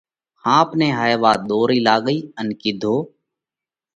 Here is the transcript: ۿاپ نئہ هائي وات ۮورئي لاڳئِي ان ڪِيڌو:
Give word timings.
ۿاپ 0.43 0.69
نئہ 0.79 0.87
هائي 0.99 1.15
وات 1.23 1.39
ۮورئي 1.49 1.79
لاڳئِي 1.87 2.17
ان 2.39 2.47
ڪِيڌو: 2.61 2.95